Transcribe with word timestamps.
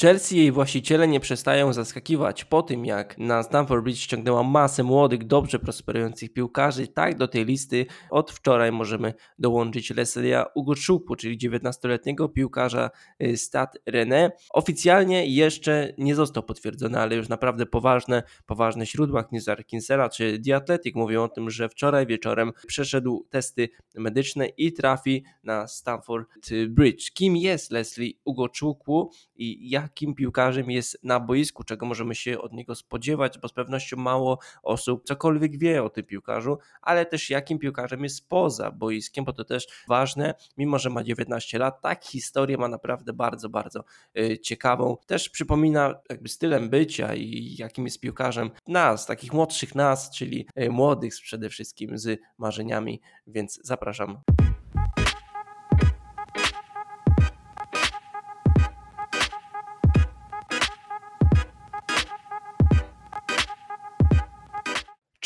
Chelsea 0.00 0.36
i 0.36 0.38
jej 0.38 0.52
właściciele 0.52 1.08
nie 1.08 1.20
przestają 1.20 1.72
zaskakiwać 1.72 2.44
po 2.44 2.62
tym, 2.62 2.84
jak 2.84 3.18
na 3.18 3.42
Stamford 3.42 3.84
Bridge 3.84 3.98
ściągnęła 3.98 4.42
masę 4.42 4.82
młodych, 4.82 5.26
dobrze 5.26 5.58
prosperujących 5.58 6.32
piłkarzy. 6.32 6.88
Tak 6.88 7.16
do 7.16 7.28
tej 7.28 7.44
listy 7.44 7.86
od 8.10 8.30
wczoraj 8.30 8.72
możemy 8.72 9.14
dołączyć 9.38 9.90
Leslia 9.90 10.46
Ugoczukwu, 10.54 11.16
czyli 11.16 11.38
19-letniego 11.38 12.28
piłkarza 12.28 12.90
y, 13.22 13.36
Stade 13.36 13.78
René. 13.90 14.30
Oficjalnie 14.50 15.26
jeszcze 15.26 15.92
nie 15.98 16.14
został 16.14 16.42
potwierdzony, 16.42 17.00
ale 17.00 17.16
już 17.16 17.28
naprawdę 17.28 17.66
poważne, 17.66 18.22
poważne 18.46 18.86
źródła 18.86 19.24
Newsar 19.32 19.66
Kinsera 19.66 20.08
czy 20.08 20.38
The 20.46 20.56
Athletic 20.56 20.94
mówią 20.94 21.22
o 21.22 21.28
tym, 21.28 21.50
że 21.50 21.68
wczoraj 21.68 22.06
wieczorem 22.06 22.52
przeszedł 22.66 23.26
testy 23.30 23.68
medyczne 23.94 24.46
i 24.46 24.72
trafi 24.72 25.24
na 25.42 25.68
Stamford 25.68 26.28
Bridge. 26.68 27.10
Kim 27.10 27.36
jest 27.36 27.70
Leslie 27.70 28.12
Ugoczukwu 28.24 29.10
i 29.36 29.70
jak 29.70 29.85
jakim 29.86 30.14
piłkarzem 30.14 30.70
jest 30.70 30.98
na 31.02 31.20
boisku, 31.20 31.64
czego 31.64 31.86
możemy 31.86 32.14
się 32.14 32.38
od 32.38 32.52
niego 32.52 32.74
spodziewać, 32.74 33.38
bo 33.38 33.48
z 33.48 33.52
pewnością 33.52 33.96
mało 33.96 34.38
osób 34.62 35.04
cokolwiek 35.04 35.58
wie 35.58 35.84
o 35.84 35.90
tym 35.90 36.04
piłkarzu, 36.04 36.58
ale 36.82 37.06
też 37.06 37.30
jakim 37.30 37.58
piłkarzem 37.58 38.02
jest 38.02 38.28
poza 38.28 38.70
boiskiem, 38.70 39.24
bo 39.24 39.32
to 39.32 39.44
też 39.44 39.66
ważne, 39.88 40.34
mimo 40.56 40.78
że 40.78 40.90
ma 40.90 41.04
19 41.04 41.58
lat, 41.58 41.80
tak 41.80 42.04
historię 42.04 42.58
ma 42.58 42.68
naprawdę 42.68 43.12
bardzo, 43.12 43.48
bardzo 43.48 43.84
y, 44.18 44.38
ciekawą. 44.38 44.96
Też 45.06 45.28
przypomina 45.28 45.94
jakby 46.10 46.28
stylem 46.28 46.70
bycia 46.70 47.14
i 47.14 47.56
jakim 47.58 47.84
jest 47.84 48.00
piłkarzem 48.00 48.50
nas, 48.66 49.06
takich 49.06 49.32
młodszych 49.32 49.74
nas, 49.74 50.10
czyli 50.10 50.46
y, 50.60 50.70
młodych 50.70 51.14
przede 51.22 51.48
wszystkim 51.48 51.98
z 51.98 52.20
marzeniami, 52.38 53.00
więc 53.26 53.60
zapraszam. 53.62 54.35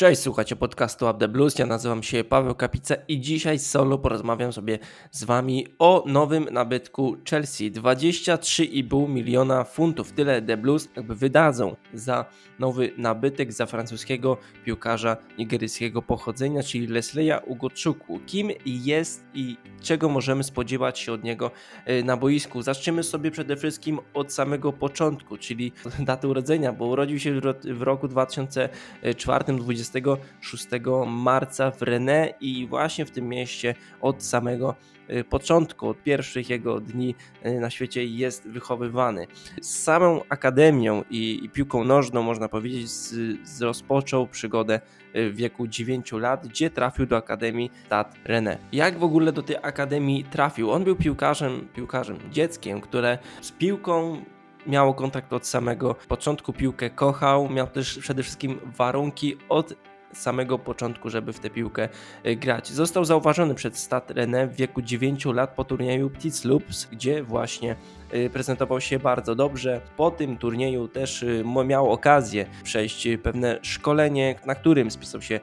Cześć, 0.01 0.21
słuchacie 0.21 0.55
podcastu 0.55 1.05
Up 1.05 1.19
The 1.19 1.27
Blues, 1.27 1.59
ja 1.59 1.65
nazywam 1.65 2.03
się 2.03 2.23
Paweł 2.23 2.55
Kapica 2.55 2.95
i 3.07 3.19
dzisiaj 3.19 3.59
solo 3.59 3.97
porozmawiam 3.97 4.53
sobie 4.53 4.79
z 5.11 5.23
Wami 5.23 5.67
o 5.79 6.03
nowym 6.07 6.47
nabytku 6.51 7.17
Chelsea. 7.29 7.71
23,5 7.71 9.09
miliona 9.09 9.63
funtów, 9.63 10.11
tyle 10.11 10.41
The 10.41 10.57
Blues 10.57 10.89
jakby 10.95 11.15
wydadzą 11.15 11.75
za 11.93 12.25
nowy 12.59 12.91
nabytek, 12.97 13.53
za 13.53 13.65
francuskiego 13.65 14.37
piłkarza 14.65 15.17
nigeryjskiego 15.37 16.01
pochodzenia, 16.01 16.63
czyli 16.63 16.87
Leslie'a 16.87 17.39
Ugochukwu. 17.45 18.19
Kim 18.25 18.49
jest 18.65 19.23
i 19.33 19.57
czego 19.81 20.09
możemy 20.09 20.43
spodziewać 20.43 20.99
się 20.99 21.13
od 21.13 21.23
niego 21.23 21.51
e, 21.85 22.03
na 22.03 22.17
boisku? 22.17 22.61
Zaczniemy 22.61 23.03
sobie 23.03 23.31
przede 23.31 23.57
wszystkim 23.57 23.99
od 24.13 24.33
samego 24.33 24.73
początku, 24.73 25.37
czyli 25.37 25.71
daty 25.99 26.27
urodzenia, 26.27 26.73
bo 26.73 26.85
urodził 26.85 27.19
się 27.19 27.41
w 27.63 27.81
roku 27.81 28.07
2004, 28.07 29.45
20 29.53 29.90
26 29.91 30.67
marca 31.07 31.71
w 31.71 31.81
Rennes 31.81 32.29
i 32.41 32.67
właśnie 32.67 33.05
w 33.05 33.11
tym 33.11 33.29
mieście 33.29 33.75
od 34.01 34.23
samego 34.23 34.75
y, 35.09 35.23
początku, 35.23 35.87
od 35.89 36.03
pierwszych 36.03 36.49
jego 36.49 36.79
dni 36.79 37.15
y, 37.45 37.59
na 37.59 37.69
świecie 37.69 38.05
jest 38.05 38.47
wychowywany. 38.47 39.27
Z 39.61 39.83
samą 39.83 40.21
akademią 40.29 41.03
i, 41.09 41.39
i 41.43 41.49
piłką 41.49 41.83
nożną, 41.83 42.23
można 42.23 42.49
powiedzieć, 42.49 42.89
z, 42.89 43.13
z 43.49 43.61
rozpoczął 43.61 44.27
przygodę 44.27 44.79
y, 45.15 45.29
w 45.29 45.35
wieku 45.35 45.67
9 45.67 46.11
lat, 46.11 46.47
gdzie 46.47 46.69
trafił 46.69 47.05
do 47.05 47.17
Akademii 47.17 47.71
Stade 47.85 48.09
Rennes. 48.25 48.57
Jak 48.71 48.99
w 48.99 49.03
ogóle 49.03 49.31
do 49.31 49.43
tej 49.43 49.55
Akademii 49.61 50.23
trafił? 50.23 50.71
On 50.71 50.83
był 50.83 50.95
piłkarzem, 50.95 51.67
piłkarzem, 51.75 52.17
dzieckiem, 52.31 52.81
które 52.81 53.17
z 53.41 53.51
piłką 53.51 54.25
miało 54.67 54.93
kontakt 54.93 55.33
od 55.33 55.47
samego 55.47 55.95
początku, 56.07 56.53
piłkę 56.53 56.89
kochał, 56.89 57.49
miał 57.49 57.67
też 57.67 57.99
przede 57.99 58.23
wszystkim 58.23 58.59
warunki 58.77 59.37
od 59.49 59.73
samego 60.13 60.59
początku, 60.59 61.09
żeby 61.09 61.33
w 61.33 61.39
tę 61.39 61.49
piłkę 61.49 61.89
y, 62.25 62.35
grać. 62.35 62.69
Został 62.69 63.05
zauważony 63.05 63.55
przed 63.55 63.77
Stade 63.77 64.13
Rennes 64.13 64.49
w 64.51 64.55
wieku 64.55 64.81
9 64.81 65.25
lat 65.25 65.55
po 65.55 65.63
turnieju 65.63 66.09
Petits 66.09 66.45
Loops, 66.45 66.87
gdzie 66.91 67.23
właśnie 67.23 67.75
y, 68.13 68.29
prezentował 68.29 68.81
się 68.81 68.99
bardzo 68.99 69.35
dobrze. 69.35 69.81
Po 69.97 70.11
tym 70.11 70.37
turnieju 70.37 70.87
też 70.87 71.23
y, 71.23 71.43
miał 71.65 71.91
okazję 71.91 72.45
przejść 72.63 73.07
pewne 73.23 73.59
szkolenie, 73.61 74.35
na 74.45 74.55
którym 74.55 74.91
spisał 74.91 75.21
się 75.21 75.39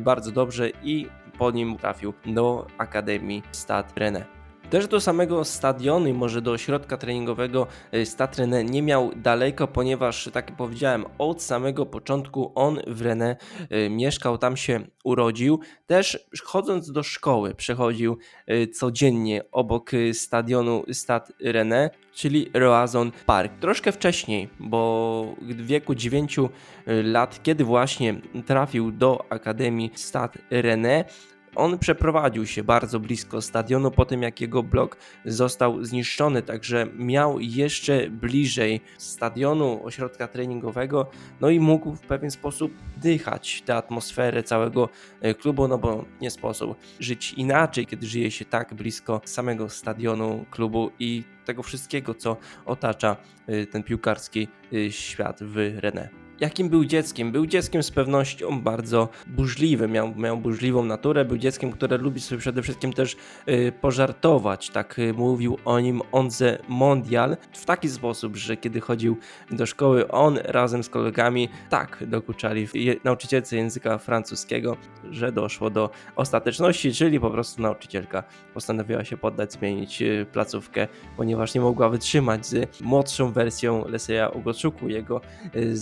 bardzo 0.00 0.30
dobrze 0.30 0.70
i 0.82 1.06
po 1.38 1.50
nim 1.50 1.76
trafił 1.76 2.14
do 2.26 2.66
Akademii 2.78 3.42
Stade 3.52 3.88
Rennes. 3.96 4.39
Też 4.70 4.88
do 4.88 5.00
samego 5.00 5.44
stadionu 5.44 6.08
i 6.08 6.12
może 6.12 6.42
do 6.42 6.52
ośrodka 6.52 6.96
treningowego 6.96 7.66
y, 7.94 8.06
Statrenę 8.06 8.64
nie 8.64 8.82
miał 8.82 9.10
daleko, 9.16 9.68
ponieważ, 9.68 10.30
tak 10.32 10.48
jak 10.48 10.56
powiedziałem, 10.56 11.04
od 11.18 11.42
samego 11.42 11.86
początku 11.86 12.52
on 12.54 12.78
w 12.86 13.02
Rennes 13.02 13.36
mieszkał, 13.90 14.38
tam 14.38 14.56
się 14.56 14.80
urodził. 15.04 15.60
Też 15.86 16.28
chodząc 16.44 16.92
do 16.92 17.02
szkoły 17.02 17.54
przechodził 17.54 18.18
y, 18.50 18.68
codziennie 18.68 19.42
obok 19.52 19.90
stadionu 20.12 20.84
Stade 20.92 21.32
Rennes, 21.40 21.90
czyli 22.12 22.50
Roazon 22.54 23.12
Park. 23.26 23.52
Troszkę 23.60 23.92
wcześniej, 23.92 24.48
bo 24.60 25.34
w 25.40 25.66
wieku 25.66 25.94
9 25.94 26.36
lat, 26.86 27.42
kiedy 27.42 27.64
właśnie 27.64 28.20
trafił 28.46 28.92
do 28.92 29.24
Akademii 29.30 29.90
Stade 29.94 30.38
Rennes, 30.50 31.04
on 31.54 31.78
przeprowadził 31.78 32.46
się 32.46 32.64
bardzo 32.64 33.00
blisko 33.00 33.42
stadionu 33.42 33.90
po 33.90 34.04
tym, 34.04 34.22
jak 34.22 34.40
jego 34.40 34.62
blok 34.62 34.96
został 35.24 35.84
zniszczony, 35.84 36.42
także 36.42 36.86
miał 36.96 37.40
jeszcze 37.40 38.10
bliżej 38.10 38.80
stadionu, 38.98 39.80
ośrodka 39.84 40.28
treningowego, 40.28 41.10
no 41.40 41.50
i 41.50 41.60
mógł 41.60 41.94
w 41.94 42.00
pewien 42.00 42.30
sposób 42.30 42.72
dychać 42.96 43.62
tę 43.62 43.76
atmosferę 43.76 44.42
całego 44.42 44.88
e, 45.20 45.34
klubu, 45.34 45.68
no 45.68 45.78
bo 45.78 46.04
nie 46.20 46.30
sposób 46.30 46.78
żyć 47.00 47.32
inaczej, 47.32 47.86
kiedy 47.86 48.06
żyje 48.06 48.30
się 48.30 48.44
tak 48.44 48.74
blisko 48.74 49.20
samego 49.24 49.68
stadionu 49.68 50.44
klubu 50.50 50.90
i 50.98 51.24
tego 51.44 51.62
wszystkiego, 51.62 52.14
co 52.14 52.36
otacza 52.66 53.16
e, 53.46 53.66
ten 53.66 53.82
piłkarski 53.82 54.48
e, 54.72 54.92
świat 54.92 55.38
w 55.42 55.78
Rennes 55.80 56.29
jakim 56.40 56.68
był 56.68 56.84
dzieckiem. 56.84 57.32
Był 57.32 57.46
dzieckiem 57.46 57.82
z 57.82 57.90
pewnością 57.90 58.60
bardzo 58.60 59.08
burzliwym, 59.26 59.92
miał, 59.92 60.14
miał 60.16 60.36
burzliwą 60.36 60.84
naturę, 60.84 61.24
był 61.24 61.38
dzieckiem, 61.38 61.72
które 61.72 61.98
lubi 61.98 62.20
sobie 62.20 62.38
przede 62.38 62.62
wszystkim 62.62 62.92
też 62.92 63.16
y, 63.48 63.72
pożartować. 63.80 64.70
Tak 64.70 64.98
y, 64.98 65.12
mówił 65.12 65.58
o 65.64 65.80
nim 65.80 66.02
Onze 66.12 66.58
Mondial 66.68 67.36
w 67.52 67.64
taki 67.64 67.88
sposób, 67.88 68.36
że 68.36 68.56
kiedy 68.56 68.80
chodził 68.80 69.16
do 69.50 69.66
szkoły, 69.66 70.08
on 70.08 70.38
razem 70.44 70.82
z 70.82 70.88
kolegami 70.88 71.48
tak 71.70 72.04
dokuczali 72.06 72.68
nauczycielce 73.04 73.56
języka 73.56 73.98
francuskiego, 73.98 74.76
że 75.10 75.32
doszło 75.32 75.70
do 75.70 75.90
ostateczności, 76.16 76.92
czyli 76.92 77.20
po 77.20 77.30
prostu 77.30 77.62
nauczycielka 77.62 78.22
postanowiła 78.54 79.04
się 79.04 79.16
poddać, 79.16 79.52
zmienić 79.52 80.02
y, 80.02 80.26
placówkę, 80.32 80.88
ponieważ 81.16 81.54
nie 81.54 81.60
mogła 81.60 81.88
wytrzymać 81.88 82.46
z 82.46 82.80
młodszą 82.80 83.32
wersją 83.32 83.88
Leseja 83.88 84.28
Ugoczuku, 84.28 84.88
jego 84.88 85.20
y, 85.56 85.76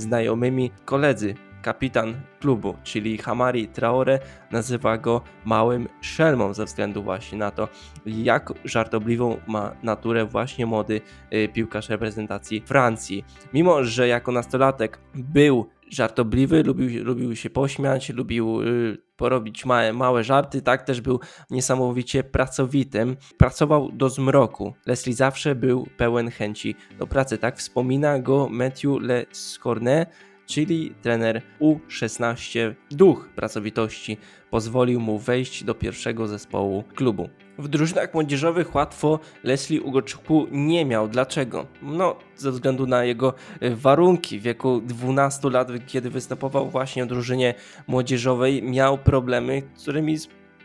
znajomymi 0.48 0.70
koledzy. 0.84 1.34
Kapitan 1.62 2.14
klubu, 2.40 2.74
czyli 2.82 3.18
Hamari 3.18 3.68
Traore, 3.68 4.18
nazywa 4.52 4.98
go 4.98 5.20
małym 5.44 5.88
szelmą 6.00 6.54
ze 6.54 6.64
względu 6.64 7.02
właśnie 7.02 7.38
na 7.38 7.50
to, 7.50 7.68
jak 8.06 8.52
żartobliwą 8.64 9.36
ma 9.46 9.74
naturę 9.82 10.24
właśnie 10.24 10.66
młody 10.66 11.00
y, 11.32 11.48
piłkarz 11.48 11.88
reprezentacji 11.88 12.62
Francji. 12.66 13.24
Mimo, 13.54 13.84
że 13.84 14.08
jako 14.08 14.32
nastolatek 14.32 14.98
był 15.14 15.66
żartobliwy, 15.90 16.62
lubił, 16.62 17.04
lubił 17.04 17.36
się 17.36 17.50
pośmiać, 17.50 18.08
lubił 18.08 18.62
y, 18.62 18.98
porobić 19.16 19.64
małe, 19.64 19.92
małe 19.92 20.24
żarty, 20.24 20.62
tak 20.62 20.82
też 20.82 21.00
był 21.00 21.20
niesamowicie 21.50 22.24
pracowitym. 22.24 23.16
Pracował 23.38 23.92
do 23.92 24.08
zmroku. 24.08 24.74
Leslie 24.86 25.14
zawsze 25.14 25.54
był 25.54 25.86
pełen 25.96 26.30
chęci 26.30 26.74
do 26.98 27.06
pracy, 27.06 27.38
tak 27.38 27.56
wspomina 27.56 28.18
go 28.18 28.48
Matthew 28.50 29.00
Le 29.00 29.24
Scornet, 29.32 30.08
czyli 30.48 30.94
trener 31.02 31.42
U16. 31.60 32.74
Duch 32.90 33.28
pracowitości 33.36 34.16
pozwolił 34.50 35.00
mu 35.00 35.18
wejść 35.18 35.64
do 35.64 35.74
pierwszego 35.74 36.28
zespołu 36.28 36.84
klubu. 36.94 37.28
W 37.58 37.68
drużynach 37.68 38.14
młodzieżowych 38.14 38.74
łatwo 38.74 39.18
Leslie 39.44 39.82
Ugoczku 39.82 40.46
nie 40.50 40.84
miał. 40.84 41.08
Dlaczego? 41.08 41.66
No, 41.82 42.16
ze 42.36 42.50
względu 42.50 42.86
na 42.86 43.04
jego 43.04 43.34
e, 43.60 43.70
warunki. 43.70 44.38
W 44.38 44.42
wieku 44.42 44.80
12 44.80 45.50
lat, 45.50 45.68
kiedy 45.86 46.10
występował 46.10 46.70
właśnie 46.70 47.04
w 47.04 47.08
drużynie 47.08 47.54
młodzieżowej, 47.86 48.62
miał 48.62 48.98
problemy, 48.98 49.62
z 49.74 49.82
którymi 49.82 50.16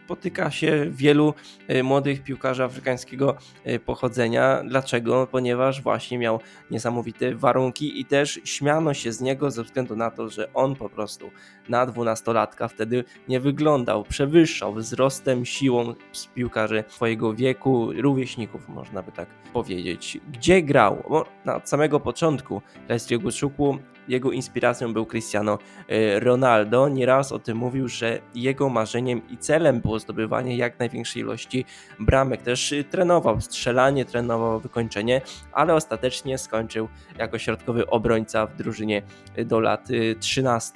spotyka 0.06 0.52
się 0.52 0.86
wielu 0.90 1.34
e, 1.68 1.84
młodych 1.84 2.24
piłkarzy 2.24 2.64
afrykańskiego 2.64 3.38
e, 3.64 3.80
pochodzenia. 3.80 4.64
Dlaczego? 4.68 5.28
Ponieważ 5.32 5.82
właśnie 5.82 6.18
miał 6.18 6.40
niesamowite 6.72 7.36
warunki 7.36 8.00
i 8.00 8.06
też 8.06 8.42
śmiano 8.44 8.94
się 8.94 9.12
z 9.12 9.22
niego 9.22 9.52
ze 9.52 9.64
względu 9.64 9.96
na 9.96 10.12
to, 10.12 10.30
że 10.30 10.54
on 10.54 10.76
po 10.76 10.90
prostu 10.90 11.32
na 11.70 11.86
dwunastolatka 11.86 12.68
wtedy 12.68 13.04
nie 13.28 13.40
wyglądał, 13.40 14.04
przewyższał 14.04 14.74
wzrostem, 14.74 15.46
siłą 15.46 15.94
z 16.12 16.28
piłkarzy 16.28 16.84
swojego 16.88 17.34
wieku, 17.34 17.90
rówieśników 17.94 18.70
można 18.70 19.04
by 19.04 19.12
tak 19.12 19.30
powiedzieć. 19.54 20.20
Gdzie 20.32 20.62
grał? 20.62 21.04
Bo 21.10 21.26
na 21.46 21.62
samego 21.64 22.00
początku 22.00 22.62
Leslie 22.90 23.18
Guczuku 23.20 23.78
jego 24.08 24.32
inspiracją 24.32 24.94
był 24.94 25.06
Cristiano 25.06 25.60
e, 25.88 26.20
Ronaldo. 26.20 26.90
Nieraz 26.90 27.32
o 27.32 27.40
tym 27.40 27.58
mówił, 27.58 27.88
że 27.88 28.20
jego 28.36 28.70
marzeniem 28.70 29.22
i 29.30 29.38
celem 29.38 29.82
było 29.82 30.00
zdobywanie 30.00 30.58
jak 30.58 30.80
największej 30.80 31.22
ilości 31.22 31.66
bramek. 32.00 32.42
Też 32.42 32.74
trenował 32.90 33.42
strzelanie, 33.42 34.06
trenował 34.06 34.60
wykończenie, 34.60 35.22
ale 35.52 35.76
ostatecznie 35.76 36.38
skończył 36.38 36.88
jako 37.18 37.38
środkowy 37.38 37.90
obrońca 37.90 38.48
w 38.48 38.56
drużynie 38.56 39.02
do 39.46 39.60
lat 39.60 39.88
13. 40.20 40.72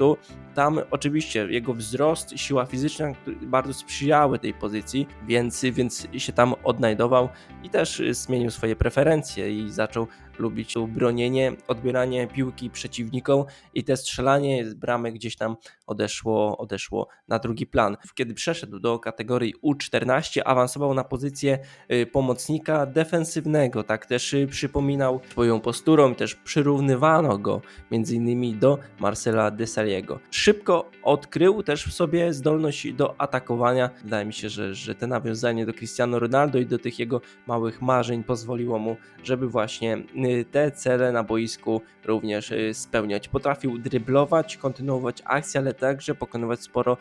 Tam 0.57 0.80
oczywiście 0.92 1.48
jego 1.50 1.74
wzrost, 1.74 2.33
siła 2.36 2.65
fizyczna 2.65 3.13
bardzo 3.42 3.74
sprzyjały 3.74 4.39
tej 4.39 4.54
pozycji, 4.54 5.07
więc, 5.27 5.62
więc 5.63 6.07
się 6.18 6.33
tam 6.33 6.56
odnajdował 6.63 7.30
i 7.63 7.69
też 7.69 8.01
zmienił 8.12 8.51
swoje 8.51 8.75
preferencje 8.75 9.51
i 9.59 9.71
zaczął 9.71 10.07
lubić 10.39 10.74
bronienie, 10.88 11.54
odbieranie 11.68 12.27
piłki 12.27 12.69
przeciwnikom 12.69 13.45
i 13.74 13.83
te 13.83 13.98
strzelanie 13.98 14.65
z 14.69 14.74
bramek 14.74 15.13
gdzieś 15.13 15.36
tam 15.36 15.56
odeszło, 15.87 16.57
odeszło 16.57 17.07
na 17.27 17.39
drugi 17.39 17.67
plan. 17.67 17.97
Kiedy 18.15 18.33
przeszedł 18.33 18.79
do 18.79 18.99
kategorii 18.99 19.53
U14, 19.63 20.41
awansował 20.45 20.93
na 20.93 21.03
pozycję 21.03 21.59
y, 21.91 22.05
pomocnika 22.05 22.85
defensywnego, 22.85 23.83
tak 23.83 24.05
też 24.05 24.33
y, 24.33 24.47
przypominał 24.47 25.19
swoją 25.31 25.59
posturą, 25.59 26.15
też 26.15 26.35
przyrównywano 26.35 27.37
go 27.37 27.61
innymi 27.91 28.55
do 28.55 28.77
Marcela 28.99 29.51
Desaliego. 29.51 30.19
Szybko 30.31 30.89
odkrył 31.03 31.63
też 31.63 31.85
w 31.85 31.93
sobie 31.93 32.33
zdolność 32.33 32.93
do 32.93 33.21
atakowania. 33.21 33.89
Wydaje 34.03 34.25
mi 34.25 34.33
się, 34.33 34.49
że, 34.49 34.75
że 34.75 34.95
te 34.95 35.07
nawiązanie 35.07 35.65
do 35.65 35.73
Cristiano 35.73 36.19
Ronaldo 36.19 36.59
i 36.59 36.65
do 36.65 36.79
tych 36.79 36.99
jego 36.99 37.21
małych 37.47 37.81
marzeń 37.81 38.23
pozwoliło 38.23 38.79
mu, 38.79 38.97
żeby 39.23 39.47
właśnie 39.47 39.97
y, 39.97 40.45
te 40.51 40.71
cele 40.71 41.11
na 41.11 41.23
boisku 41.23 41.81
również 42.05 42.53
spełniać. 42.73 43.27
Potrafił 43.27 43.77
dryblować, 43.77 44.57
kontynuować 44.57 45.21
akcję, 45.25 45.59
ale 45.59 45.73
także 45.77 46.15
pokonywać 46.15 46.62
sporo 46.62 46.97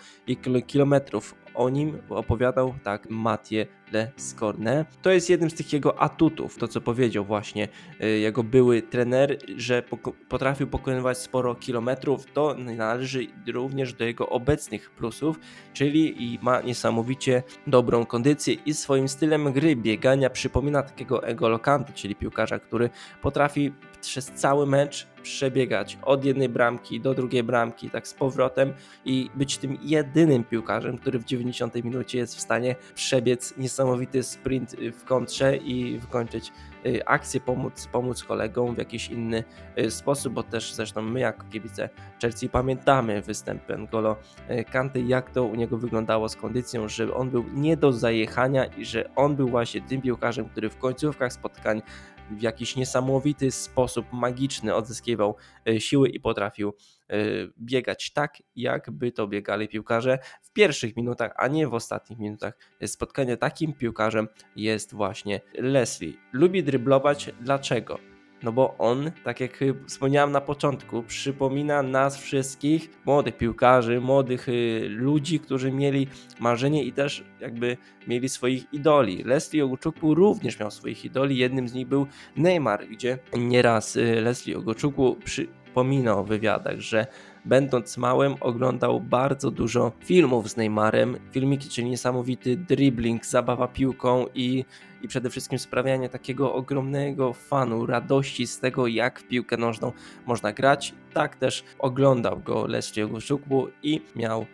kilometrów. 0.62 1.34
O 1.56 1.68
nim 1.68 1.98
opowiadał 2.08 2.74
tak 2.82 3.10
Mathieu 3.10 3.66
Le 3.92 4.10
Scorne. 4.16 4.84
To 5.02 5.10
jest 5.10 5.30
jednym 5.30 5.50
z 5.50 5.54
tych 5.54 5.72
jego 5.72 6.00
atutów, 6.00 6.58
to 6.58 6.68
co 6.68 6.80
powiedział 6.80 7.24
właśnie 7.24 7.68
y, 8.02 8.18
jego 8.18 8.42
były 8.42 8.82
trener, 8.82 9.38
że 9.56 9.82
potrafił 10.28 10.66
pokonywać 10.66 11.18
sporo 11.18 11.54
kilometrów. 11.54 12.32
To 12.32 12.54
należy 12.54 13.26
również 13.52 13.92
do 13.92 14.04
jego 14.04 14.28
obecnych 14.28 14.90
plusów, 14.90 15.40
czyli 15.72 16.24
i 16.24 16.38
ma 16.42 16.60
niesamowicie 16.60 17.42
dobrą 17.66 18.06
kondycję 18.06 18.54
i 18.54 18.74
swoim 18.74 19.08
stylem 19.08 19.52
gry 19.52 19.76
biegania 19.76 20.30
przypomina 20.30 20.82
takiego 20.82 21.26
Ego 21.26 21.60
czyli 21.94 22.14
piłkarza, 22.14 22.58
który 22.58 22.90
potrafi 23.22 23.72
przez 24.00 24.26
cały 24.26 24.66
mecz 24.66 25.06
przebiegać 25.22 25.98
od 26.02 26.24
jednej 26.24 26.48
bramki 26.48 27.00
do 27.00 27.14
drugiej 27.14 27.42
bramki, 27.42 27.90
tak 27.90 28.08
z 28.08 28.14
powrotem 28.14 28.72
i 29.04 29.30
być 29.34 29.58
tym 29.58 29.78
jedynym 29.82 30.44
piłkarzem, 30.44 30.98
który 30.98 31.18
w 31.18 31.24
90 31.52 31.84
minucie 31.84 32.18
jest 32.18 32.36
w 32.36 32.40
stanie 32.40 32.76
przebiec 32.94 33.56
niesamowity 33.56 34.22
sprint 34.22 34.76
w 34.92 35.04
kontrze 35.04 35.56
i 35.56 35.98
wykończyć 35.98 36.52
y, 36.86 37.06
akcję, 37.06 37.40
pomóc, 37.40 37.88
pomóc 37.92 38.24
kolegom 38.24 38.74
w 38.74 38.78
jakiś 38.78 39.08
inny 39.10 39.44
y, 39.78 39.90
sposób, 39.90 40.32
bo 40.32 40.42
też 40.42 40.74
zresztą 40.74 41.02
my 41.02 41.20
jako 41.20 41.44
kibice 41.50 41.88
Chelsea 42.22 42.48
pamiętamy 42.48 43.22
występ 43.22 43.68
N'Golo 43.68 44.16
y, 44.50 44.64
Kanty, 44.64 45.00
jak 45.00 45.30
to 45.30 45.44
u 45.44 45.54
niego 45.54 45.78
wyglądało 45.78 46.28
z 46.28 46.36
kondycją, 46.36 46.88
że 46.88 47.14
on 47.14 47.30
był 47.30 47.44
nie 47.54 47.76
do 47.76 47.92
zajechania 47.92 48.64
i 48.64 48.84
że 48.84 49.14
on 49.16 49.36
był 49.36 49.48
właśnie 49.48 49.80
tym 49.80 50.02
piłkarzem, 50.02 50.48
który 50.48 50.70
w 50.70 50.78
końcówkach 50.78 51.32
spotkań 51.32 51.82
w 52.30 52.42
jakiś 52.42 52.76
niesamowity 52.76 53.50
sposób 53.50 54.06
magiczny 54.12 54.74
odzyskiwał 54.74 55.36
e, 55.68 55.80
siły 55.80 56.08
i 56.08 56.20
potrafił 56.20 56.74
e, 57.08 57.16
biegać 57.58 58.12
tak, 58.12 58.42
jakby 58.56 59.12
to 59.12 59.28
biegali 59.28 59.68
piłkarze 59.68 60.18
w 60.42 60.52
pierwszych 60.52 60.96
minutach, 60.96 61.32
a 61.36 61.48
nie 61.48 61.68
w 61.68 61.74
ostatnich 61.74 62.18
minutach 62.18 62.58
spotkania. 62.86 63.36
Takim 63.36 63.72
piłkarzem 63.72 64.28
jest 64.56 64.94
właśnie 64.94 65.40
Leslie. 65.54 66.12
Lubi 66.32 66.64
dryblować. 66.64 67.30
Dlaczego? 67.40 68.15
No 68.46 68.52
bo 68.52 68.74
on, 68.78 69.10
tak 69.24 69.40
jak 69.40 69.64
wspomniałem 69.86 70.32
na 70.32 70.40
początku, 70.40 71.02
przypomina 71.02 71.82
nas 71.82 72.16
wszystkich, 72.16 72.90
młodych 73.06 73.36
piłkarzy, 73.36 74.00
młodych 74.00 74.48
y, 74.48 74.86
ludzi, 74.88 75.40
którzy 75.40 75.72
mieli 75.72 76.08
marzenie 76.40 76.84
i 76.84 76.92
też 76.92 77.24
jakby 77.40 77.76
mieli 78.08 78.28
swoich 78.28 78.72
idoli. 78.72 79.24
Leslie 79.24 79.64
Ogoczukwu 79.64 80.14
również 80.14 80.60
miał 80.60 80.70
swoich 80.70 81.04
idoli, 81.04 81.36
jednym 81.36 81.68
z 81.68 81.74
nich 81.74 81.86
był 81.86 82.06
Neymar, 82.36 82.86
gdzie 82.88 83.18
nieraz 83.38 83.96
y, 83.96 84.20
Leslie 84.20 84.58
Ogoczukwu 84.58 85.16
przypominał 85.24 86.24
w 86.24 86.28
wywiadach, 86.28 86.80
że 86.80 87.06
będąc 87.46 87.96
małym 87.96 88.34
oglądał 88.40 89.00
bardzo 89.00 89.50
dużo 89.50 89.92
filmów 90.00 90.50
z 90.50 90.56
Neymarem. 90.56 91.18
Filmiki, 91.32 91.68
czyli 91.68 91.90
niesamowity 91.90 92.56
dribbling, 92.56 93.26
zabawa 93.26 93.68
piłką 93.68 94.26
i, 94.34 94.64
i 95.02 95.08
przede 95.08 95.30
wszystkim 95.30 95.58
sprawianie 95.58 96.08
takiego 96.08 96.54
ogromnego 96.54 97.32
fanu, 97.32 97.86
radości 97.86 98.46
z 98.46 98.60
tego, 98.60 98.86
jak 98.86 99.20
w 99.20 99.28
piłkę 99.28 99.56
nożną 99.56 99.92
można 100.26 100.52
grać. 100.52 100.94
Tak 101.12 101.36
też 101.36 101.64
oglądał 101.78 102.40
go 102.40 102.66
Leslie 102.66 103.04
Ogoszukwu 103.04 103.68
i 103.82 104.00
miał 104.16 104.46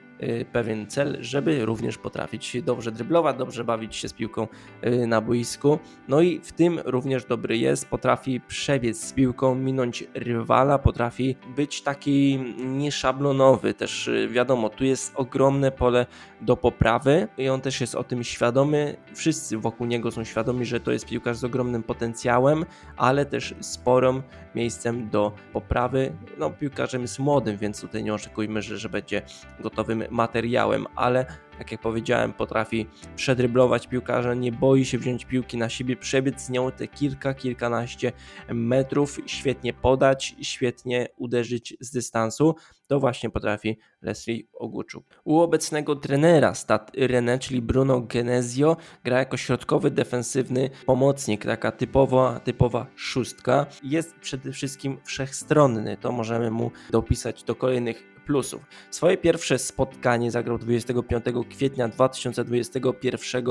pewien 0.52 0.86
cel, 0.86 1.16
żeby 1.20 1.64
również 1.64 1.98
potrafić 1.98 2.62
dobrze 2.62 2.92
dryblować, 2.92 3.36
dobrze 3.36 3.64
bawić 3.64 3.96
się 3.96 4.08
z 4.08 4.12
piłką 4.12 4.48
y, 4.86 5.06
na 5.06 5.20
boisku. 5.20 5.78
No 6.08 6.20
i 6.20 6.40
w 6.40 6.52
tym 6.52 6.80
również 6.84 7.24
dobry 7.24 7.58
jest, 7.58 7.88
potrafi 7.88 8.40
przebiec 8.40 9.00
z 9.00 9.12
piłką, 9.12 9.54
minąć 9.54 10.04
rywala, 10.14 10.78
potrafi 10.78 11.36
być 11.56 11.82
taki 11.82 12.38
nieszablonowy. 12.58 13.74
Też 13.74 14.08
y, 14.08 14.28
wiadomo, 14.28 14.68
tu 14.68 14.84
jest 14.84 15.12
ogromne 15.16 15.70
pole 15.70 16.06
do 16.40 16.56
poprawy 16.56 17.28
i 17.38 17.48
on 17.48 17.60
też 17.60 17.80
jest 17.80 17.94
o 17.94 18.04
tym 18.04 18.24
świadomy. 18.24 18.96
Wszyscy 19.14 19.58
wokół 19.58 19.86
niego 19.86 20.10
są 20.10 20.24
świadomi, 20.24 20.64
że 20.64 20.80
to 20.80 20.92
jest 20.92 21.06
piłkarz 21.06 21.36
z 21.36 21.44
ogromnym 21.44 21.82
potencjałem, 21.82 22.64
ale 22.96 23.26
też 23.26 23.54
sporym 23.60 24.22
miejscem 24.54 25.10
do 25.10 25.32
poprawy. 25.52 26.12
No, 26.38 26.50
piłkarzem 26.50 27.02
jest 27.02 27.18
młodym, 27.18 27.56
więc 27.56 27.80
tutaj 27.80 28.04
nie 28.04 28.14
oczekujmy, 28.14 28.62
że, 28.62 28.78
że 28.78 28.88
będzie 28.88 29.22
gotowym 29.60 30.04
materiałem, 30.12 30.86
ale 30.96 31.26
tak 31.58 31.72
jak 31.72 31.80
powiedziałem, 31.80 32.32
potrafi 32.32 32.86
przedryblować 33.16 33.86
piłkarza, 33.86 34.34
nie 34.34 34.52
boi 34.52 34.84
się 34.84 34.98
wziąć 34.98 35.24
piłki 35.24 35.56
na 35.56 35.68
siebie, 35.68 35.96
przebiec 35.96 36.40
z 36.40 36.50
nią 36.50 36.72
te 36.72 36.88
kilka, 36.88 37.34
kilkanaście 37.34 38.12
metrów, 38.48 39.18
świetnie 39.26 39.72
podać, 39.72 40.36
świetnie 40.40 41.08
uderzyć 41.16 41.76
z 41.80 41.90
dystansu. 41.90 42.54
To 42.86 43.00
właśnie 43.00 43.30
potrafi 43.30 43.78
Leslie 44.02 44.42
Oguczuk. 44.52 45.04
U 45.24 45.40
obecnego 45.40 45.96
trenera 45.96 46.54
Stat 46.54 46.90
Rene, 46.96 47.38
czyli 47.38 47.62
Bruno 47.62 48.00
Genesio, 48.00 48.76
gra 49.04 49.18
jako 49.18 49.36
środkowy, 49.36 49.90
defensywny 49.90 50.70
pomocnik, 50.86 51.44
taka 51.44 51.72
typowa, 51.72 52.40
typowa 52.40 52.86
szóstka. 52.96 53.66
Jest 53.82 54.14
przede 54.20 54.52
wszystkim 54.52 54.98
wszechstronny, 55.04 55.96
to 55.96 56.12
możemy 56.12 56.50
mu 56.50 56.70
dopisać 56.90 57.44
do 57.44 57.54
kolejnych 57.54 58.12
plusów. 58.26 58.62
Swoje 58.90 59.16
pierwsze 59.16 59.58
spotkanie 59.58 60.30
zagrał 60.30 60.58
25 60.58 61.24
kwietnia 61.44 61.88
2021 61.88 63.44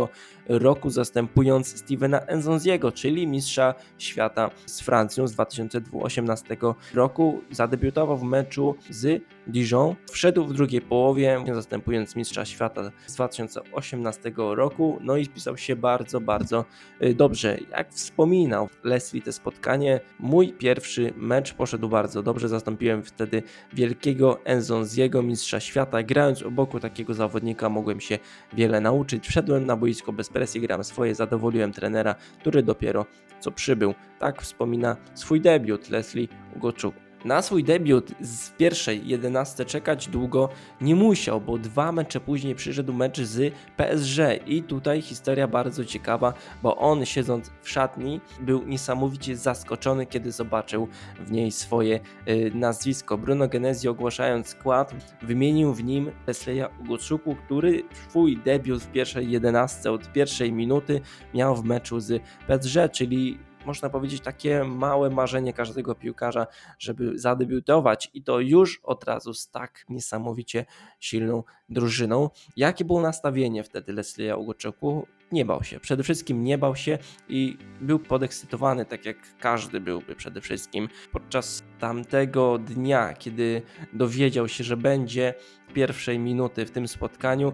roku, 0.48 0.90
zastępując 0.90 1.68
Stevena 1.80 2.20
Enzonziego, 2.20 2.92
czyli 2.92 3.28
mistrza 3.28 3.76
świata 3.98 4.52
z 4.66 4.82
Francją 4.82 5.28
z 5.28 5.32
2018 5.32 6.58
roku. 6.94 7.42
Zadebiutował 7.52 8.18
w 8.18 8.24
meczu 8.24 8.76
z 8.90 9.24
Dijon. 9.48 9.96
Wszedł 10.12 10.46
w 10.46 10.54
drugiej 10.54 10.82
połowie, 10.82 11.44
zastępując 11.54 12.16
mistrza 12.16 12.46
świata 12.46 12.92
z 13.08 13.14
2018 13.14 14.34
roku, 14.36 15.00
no 15.02 15.18
i 15.18 15.26
spisał 15.26 15.58
się 15.58 15.76
bardzo, 15.76 16.22
bardzo 16.22 16.66
y, 17.04 17.14
dobrze. 17.14 17.58
Jak 17.72 17.94
wspominał 17.94 18.70
Leslie 18.84 19.22
te 19.22 19.32
spotkanie, 19.32 20.00
mój 20.20 20.54
pierwszy 20.54 21.14
mecz 21.18 21.54
poszedł 21.54 21.90
bardzo 21.90 22.24
dobrze, 22.24 22.50
zastąpiłem 22.50 23.04
wtedy 23.04 23.44
wielkiego 23.74 24.40
Enzonziego, 24.46 25.22
mistrza 25.22 25.60
świata. 25.60 26.04
Grając 26.04 26.44
obok 26.44 26.80
takiego 26.82 27.14
zawodnika 27.14 27.70
mogłem 27.70 28.00
się 28.00 28.20
wiele 28.54 28.82
nauczyć. 28.82 29.28
Wszedłem 29.28 29.66
na 29.66 29.78
boisko 29.78 30.14
bez 30.14 30.30
presji, 30.30 30.62
grałem 30.62 30.84
swoje, 30.84 31.16
zadowoliłem 31.16 31.72
trenera, 31.72 32.16
który 32.40 32.64
dopiero 32.64 33.06
co 33.40 33.52
przybył. 33.52 33.94
Tak 34.20 34.42
wspomina 34.42 34.98
swój 35.14 35.42
debiut 35.42 35.90
Leslie 35.90 36.28
Ugoczuk. 36.56 37.11
Na 37.26 37.42
swój 37.42 37.64
debiut 37.64 38.12
z 38.22 38.50
pierwszej 38.50 39.08
11 39.08 39.66
czekać 39.66 40.08
długo 40.08 40.50
nie 40.82 40.96
musiał, 40.96 41.42
bo 41.42 41.58
dwa 41.58 41.92
mecze 41.92 42.20
później 42.20 42.56
przyszedł 42.56 42.94
mecz 42.94 43.22
z 43.22 43.54
PSG 43.78 44.48
i 44.48 44.64
tutaj 44.64 45.02
historia 45.02 45.48
bardzo 45.48 45.86
ciekawa, 45.86 46.34
bo 46.64 46.78
on 46.78 47.06
siedząc 47.06 47.52
w 47.62 47.70
szatni 47.70 48.22
był 48.40 48.64
niesamowicie 48.64 49.38
zaskoczony, 49.38 50.06
kiedy 50.06 50.32
zobaczył 50.32 50.88
w 51.20 51.32
niej 51.32 51.52
swoje 51.52 52.00
y, 52.28 52.52
nazwisko. 52.56 53.18
Bruno 53.18 53.48
Genesi 53.48 53.88
ogłaszając 53.88 54.48
skład 54.48 54.96
wymienił 55.22 55.74
w 55.74 55.84
nim 55.84 56.12
Lesleya 56.28 56.66
Ugoczuku, 56.80 57.36
który 57.36 57.84
swój 58.08 58.38
debiut 58.38 58.84
w 58.84 58.92
pierwszej 58.92 59.32
11 59.32 59.92
od 59.92 60.12
pierwszej 60.12 60.52
minuty 60.52 61.02
miał 61.34 61.56
w 61.56 61.64
meczu 61.64 62.00
z 62.00 62.24
PSG, 62.48 62.92
czyli 62.92 63.51
można 63.66 63.90
powiedzieć, 63.90 64.22
takie 64.22 64.64
małe 64.64 65.10
marzenie 65.10 65.54
każdego 65.54 65.96
piłkarza, 65.96 66.48
żeby 66.80 67.20
zadebiutować 67.20 68.10
i 68.14 68.24
to 68.24 68.40
już 68.40 68.80
od 68.84 69.04
razu 69.04 69.34
z 69.34 69.50
tak 69.50 69.86
niesamowicie 69.90 70.66
silną 71.00 71.44
drużyną. 71.70 72.30
Jakie 72.58 72.86
było 72.86 73.02
nastawienie 73.02 73.64
wtedy 73.64 73.94
Leslie'a 73.94 74.38
Ugoczeku? 74.38 75.08
Nie 75.32 75.46
bał 75.46 75.64
się. 75.64 75.80
Przede 75.80 76.04
wszystkim 76.04 76.44
nie 76.44 76.58
bał 76.58 76.76
się 76.76 76.98
i 77.30 77.58
był 77.82 78.00
podekscytowany, 78.00 78.86
tak 78.86 79.06
jak 79.06 79.18
każdy 79.40 79.80
byłby 79.80 80.16
przede 80.16 80.42
wszystkim. 80.42 80.90
Podczas 81.12 81.64
tamtego 81.80 82.58
dnia, 82.58 83.14
kiedy 83.14 83.62
dowiedział 83.94 84.48
się, 84.48 84.64
że 84.64 84.78
będzie 84.78 85.34
pierwszej 85.74 86.20
minuty 86.20 86.66
w 86.66 86.72
tym 86.72 86.88
spotkaniu, 86.88 87.54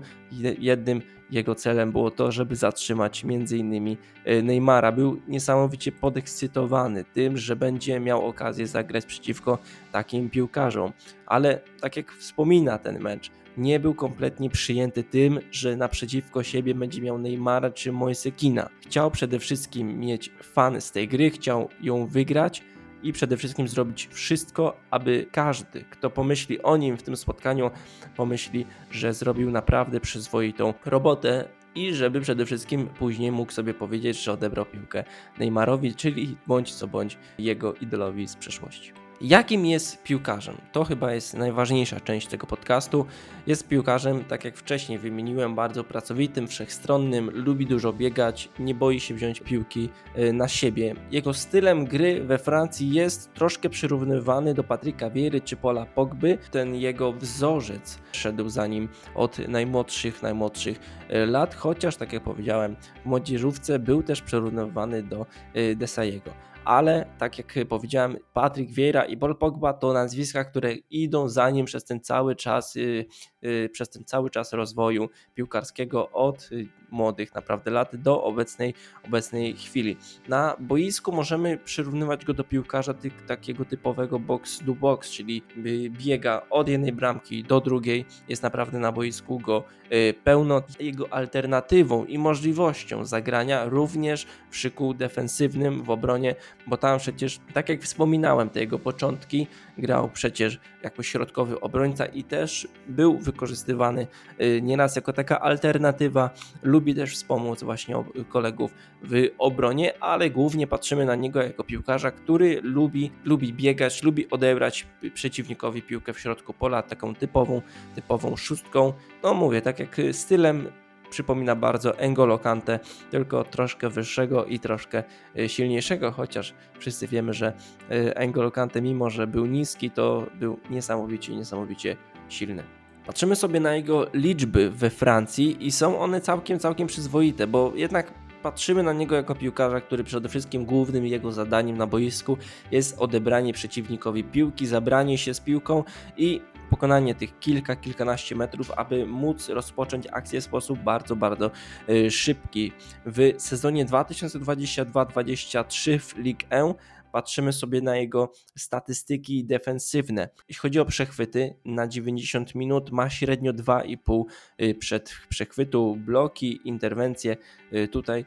jednym 0.60 1.01
jego 1.31 1.55
celem 1.55 1.91
było 1.91 2.12
to, 2.12 2.31
żeby 2.31 2.55
zatrzymać 2.55 3.25
m.in. 3.25 3.98
E, 4.25 4.41
Neymara. 4.41 4.91
Był 4.91 5.22
niesamowicie 5.27 5.91
podekscytowany 5.91 7.03
tym, 7.03 7.38
że 7.38 7.55
będzie 7.55 8.00
miał 8.00 8.27
okazję 8.27 8.67
zagrać 8.67 9.05
przeciwko 9.05 9.57
takim 9.91 10.29
piłkarzom. 10.29 10.91
Ale 11.27 11.62
tak 11.81 11.98
jak 11.98 12.12
wspomina 12.12 12.77
ten 12.77 13.00
mecz, 13.00 13.31
nie 13.57 13.79
był 13.79 13.93
kompletnie 13.93 14.50
przyjęty 14.50 15.03
tym, 15.03 15.39
że 15.51 15.75
naprzeciwko 15.75 16.43
siebie 16.43 16.75
będzie 16.75 17.01
miał 17.01 17.17
Neymara 17.17 17.72
czy 17.72 17.91
Moisekina. 17.91 18.69
Chciał 18.86 19.12
przede 19.12 19.39
wszystkim 19.39 20.00
mieć 20.00 20.31
fan 20.43 20.81
z 20.81 20.91
tej 20.91 21.07
gry, 21.07 21.29
chciał 21.29 21.69
ją 21.81 22.07
wygrać, 22.07 22.63
i 23.03 23.13
przede 23.13 23.38
wszystkim 23.38 23.67
zrobić 23.67 24.07
wszystko, 24.12 24.77
aby 24.91 25.25
każdy, 25.31 25.84
kto 25.89 26.10
pomyśli 26.10 26.62
o 26.62 26.77
nim 26.77 26.98
w 26.98 27.03
tym 27.03 27.17
spotkaniu, 27.17 27.72
pomyśli, 28.15 28.65
że 28.91 29.13
zrobił 29.13 29.51
naprawdę 29.51 30.00
przyzwoitą 30.00 30.74
robotę 30.86 31.48
i 31.75 31.93
żeby 31.93 32.22
przede 32.22 32.46
wszystkim 32.46 32.88
później 32.88 33.31
mógł 33.31 33.51
sobie 33.51 33.74
powiedzieć, 33.74 34.24
że 34.24 34.34
odebrał 34.34 34.65
piłkę 34.65 35.03
Neymarowi, 35.39 35.96
czyli 35.96 36.38
bądź 36.48 36.74
co 36.74 36.88
bądź 36.88 37.17
jego 37.38 37.74
idolowi 37.74 38.27
z 38.27 38.36
przeszłości. 38.36 39.07
Jakim 39.21 39.65
jest 39.65 40.03
piłkarzem? 40.03 40.57
To 40.71 40.83
chyba 40.83 41.13
jest 41.13 41.33
najważniejsza 41.33 42.00
część 42.00 42.27
tego 42.27 42.47
podcastu. 42.47 43.05
Jest 43.47 43.67
piłkarzem, 43.67 44.24
tak 44.24 44.45
jak 44.45 44.57
wcześniej 44.57 45.00
wymieniłem, 45.00 45.55
bardzo 45.55 45.83
pracowitym, 45.83 46.47
wszechstronnym, 46.47 47.29
lubi 47.33 47.65
dużo 47.65 47.93
biegać, 47.93 48.50
nie 48.59 48.75
boi 48.75 49.00
się 49.00 49.13
wziąć 49.13 49.39
piłki 49.39 49.89
y, 50.17 50.33
na 50.33 50.47
siebie. 50.47 50.95
Jego 51.12 51.33
stylem 51.33 51.86
gry 51.86 52.24
we 52.24 52.38
Francji 52.38 52.93
jest 52.93 53.33
troszkę 53.33 53.69
przyrównywany 53.69 54.53
do 54.53 54.63
Patryka 54.63 55.09
Wiery 55.09 55.41
czy 55.41 55.55
Pola 55.55 55.86
Pogby. 55.86 56.38
Ten 56.51 56.75
jego 56.75 57.13
wzorzec 57.13 58.00
szedł 58.12 58.50
za 58.50 58.67
nim 58.67 58.89
od 59.15 59.39
najmłodszych, 59.47 60.21
najmłodszych 60.21 60.79
y, 61.12 61.25
lat, 61.25 61.55
chociaż 61.55 61.95
tak 61.95 62.13
jak 62.13 62.24
powiedziałem, 62.24 62.75
w 63.03 63.05
młodzieżówce 63.05 63.79
był 63.79 64.03
też 64.03 64.21
przyrównywany 64.21 65.03
do 65.03 65.25
y, 65.55 65.75
Desajego 65.75 66.47
ale 66.67 67.05
tak 67.17 67.38
jak 67.38 67.67
powiedziałem, 67.69 68.17
Patryk 68.33 68.71
Vieira 68.71 69.05
i 69.05 69.17
Paul 69.17 69.36
Pogba 69.36 69.74
to 69.74 69.93
nazwiska, 69.93 70.45
które 70.45 70.74
idą 70.74 71.29
za 71.29 71.50
nim 71.50 71.65
przez 71.65 71.86
ten 71.86 72.00
cały 72.00 72.36
czas, 72.36 72.75
yy, 72.75 73.05
yy, 73.41 73.69
przez 73.69 73.89
ten 73.89 74.03
cały 74.03 74.29
czas 74.29 74.53
rozwoju 74.53 75.09
piłkarskiego 75.33 76.12
od 76.12 76.51
yy, 76.51 76.67
młodych 76.91 77.36
naprawdę 77.36 77.71
lat 77.71 77.95
do 77.95 78.24
obecnej, 78.24 78.74
obecnej 79.05 79.53
chwili. 79.53 79.97
Na 80.27 80.55
boisku 80.59 81.12
możemy 81.12 81.57
przyrównywać 81.57 82.25
go 82.25 82.33
do 82.33 82.43
piłkarza 82.43 82.93
ty, 82.93 83.12
takiego 83.27 83.65
typowego 83.65 84.19
box 84.19 84.63
do 84.63 84.75
box, 84.75 85.12
czyli 85.12 85.43
y, 85.57 85.89
biega 85.89 86.41
od 86.50 86.67
jednej 86.67 86.93
bramki 86.93 87.43
do 87.43 87.62
drugiej, 87.62 88.05
jest 88.29 88.43
naprawdę 88.43 88.79
na 88.79 88.91
boisku 88.91 89.39
go 89.39 89.63
y, 89.93 90.13
pełno. 90.24 90.62
Jego 90.79 91.13
alternatywą 91.13 92.05
i 92.05 92.17
możliwością 92.17 93.05
zagrania 93.05 93.65
również 93.65 94.27
w 94.50 94.57
szyku 94.57 94.93
defensywnym 94.93 95.83
w 95.83 95.89
obronie 95.89 96.36
bo 96.67 96.77
tam 96.77 97.00
przecież, 97.00 97.39
tak 97.53 97.69
jak 97.69 97.81
wspominałem, 97.81 98.50
te 98.50 98.59
jego 98.59 98.79
początki 98.79 99.47
grał 99.77 100.09
przecież 100.09 100.59
jako 100.83 101.03
środkowy 101.03 101.59
obrońca 101.59 102.05
i 102.05 102.24
też 102.24 102.67
był 102.88 103.19
wykorzystywany 103.19 104.07
y, 104.41 104.62
nieraz 104.62 104.95
jako 104.95 105.13
taka 105.13 105.39
alternatywa. 105.39 106.29
Lubi 106.63 106.95
też 106.95 107.13
wspomóc 107.13 107.63
właśnie 107.63 107.95
kolegów 108.29 108.74
w 109.03 109.29
obronie, 109.38 110.03
ale 110.03 110.29
głównie 110.29 110.67
patrzymy 110.67 111.05
na 111.05 111.15
niego 111.15 111.43
jako 111.43 111.63
piłkarza, 111.63 112.12
który 112.12 112.59
lubi, 112.63 113.12
lubi 113.25 113.53
biegać, 113.53 114.03
lubi 114.03 114.29
odebrać 114.29 114.88
przeciwnikowi 115.13 115.81
piłkę 115.81 116.13
w 116.13 116.19
środku 116.19 116.53
pola, 116.53 116.81
taką 116.81 117.15
typową, 117.15 117.62
typową 117.95 118.36
szóstką. 118.36 118.93
No 119.24 119.33
mówię, 119.33 119.62
tak 119.62 119.79
jak 119.79 119.97
stylem 120.12 120.67
przypomina 121.10 121.56
bardzo 121.56 121.92
N'Golo 121.92 122.40
Kante, 122.40 122.80
tylko 123.12 123.44
troszkę 123.44 123.90
wyższego 123.90 124.46
i 124.46 124.60
troszkę 124.60 125.04
y, 125.40 125.50
silniejszego, 125.50 126.12
chociaż 126.12 126.54
wszyscy 126.80 127.08
wiemy, 127.08 127.34
że 127.34 127.54
y, 127.92 128.14
N'Golo 128.16 128.52
Kante 128.52 128.82
mimo, 128.82 129.10
że 129.10 129.28
był 129.28 129.46
niski, 129.46 129.92
to 129.92 130.26
był 130.40 130.60
niesamowicie, 130.70 131.36
niesamowicie 131.36 131.98
silny. 132.30 132.64
Patrzymy 133.06 133.36
sobie 133.36 133.60
na 133.60 133.76
jego 133.76 134.08
liczby 134.14 134.70
we 134.70 134.90
Francji 134.90 135.68
i 135.68 135.72
są 135.72 136.00
one 136.00 136.22
całkiem, 136.22 136.60
całkiem 136.60 136.88
przyzwoite, 136.88 137.48
bo 137.48 137.72
jednak 137.76 138.14
patrzymy 138.44 138.84
na 138.84 138.94
niego 138.94 139.16
jako 139.16 139.36
piłkarza, 139.36 139.82
który 139.82 140.04
przede 140.04 140.30
wszystkim 140.30 140.66
głównym 140.66 141.06
jego 141.06 141.32
zadaniem 141.32 141.78
na 141.78 141.88
boisku 141.88 142.38
jest 142.72 143.00
odebranie 143.00 143.54
przeciwnikowi 143.54 144.24
piłki, 144.24 144.68
zabranie 144.68 145.18
się 145.18 145.34
z 145.34 145.40
piłką 145.40 145.84
i 146.18 146.42
pokonanie 146.69 147.15
tych 147.15 147.39
kilka, 147.39 147.75
kilkanaście 147.75 148.36
metrów, 148.36 148.71
aby 148.71 149.05
móc 149.05 149.50
rozpocząć 149.50 150.07
akcję 150.12 150.41
w 150.41 150.43
sposób 150.43 150.79
bardzo, 150.79 151.15
bardzo 151.15 151.51
y, 151.89 152.12
szybki. 152.12 152.71
W 153.05 153.33
sezonie 153.38 153.86
2022-2023 153.86 156.00
w 156.00 156.17
Ligue 156.17 156.45
1 156.51 156.74
patrzymy 157.12 157.53
sobie 157.53 157.81
na 157.81 157.97
jego 157.97 158.31
statystyki 158.57 159.45
defensywne. 159.45 160.29
Jeśli 160.50 160.62
chodzi 160.62 160.79
o 160.79 160.86
przechwyty, 160.86 161.55
na 161.65 161.88
90 161.88 162.55
minut 162.55 162.91
ma 162.91 163.09
średnio 163.09 163.53
2,5 163.53 164.24
y, 164.62 164.75
przed 164.75 165.13
przechwytu, 165.29 165.95
bloki, 165.95 166.59
interwencje. 166.63 167.38
Y, 167.74 167.88
tutaj 167.88 168.25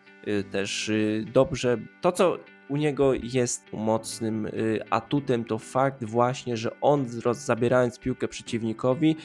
też 0.50 0.90
dobrze. 1.32 1.78
To, 2.00 2.12
co 2.12 2.38
u 2.70 2.76
niego 2.76 3.12
jest 3.14 3.72
mocnym 3.72 4.46
y, 4.46 4.80
atutem 4.90 5.44
to 5.44 5.58
fakt 5.58 6.04
właśnie, 6.04 6.56
że 6.56 6.80
on 6.80 7.06
zabierając 7.32 7.98
piłkę 7.98 8.28
przeciwnikowi 8.28 9.16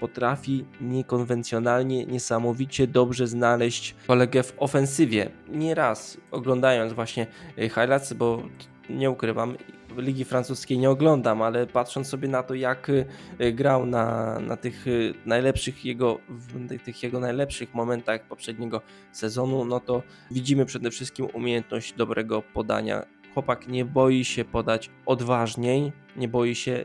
potrafi 0.00 0.64
niekonwencjonalnie, 0.80 2.06
niesamowicie 2.06 2.86
dobrze 2.86 3.26
znaleźć 3.26 3.94
kolegę 4.06 4.42
w 4.42 4.54
ofensywie. 4.58 5.30
Nieraz 5.48 6.16
oglądając 6.30 6.92
właśnie 6.92 7.26
y, 7.58 7.68
highlights, 7.68 8.12
bo 8.12 8.42
nie 8.90 9.10
ukrywam, 9.10 9.56
Ligi 9.96 10.24
Francuskiej 10.24 10.78
nie 10.78 10.90
oglądam, 10.90 11.42
ale 11.42 11.66
patrząc 11.66 12.08
sobie 12.08 12.28
na 12.28 12.42
to, 12.42 12.54
jak 12.54 12.88
y, 12.88 13.06
grał 13.52 13.86
na, 13.86 14.38
na 14.40 14.56
tych 14.56 14.86
y, 14.86 15.14
najlepszych 15.26 15.84
jego, 15.84 16.18
w 16.28 16.82
tych 16.84 17.02
jego 17.02 17.20
najlepszych 17.20 17.74
momentach 17.74 18.22
poprzedniego 18.22 18.80
sezonu, 19.12 19.64
no 19.64 19.80
to 19.80 20.02
widzimy 20.30 20.66
przede 20.66 20.90
wszystkim 20.90 21.26
umiejętność 21.32 21.92
dobrego 21.92 22.42
podania. 22.42 23.06
Chłopak 23.34 23.68
nie 23.68 23.84
boi 23.84 24.24
się 24.24 24.44
podać 24.44 24.90
odważniej, 25.06 25.92
nie 26.16 26.28
boi 26.28 26.54
się 26.54 26.84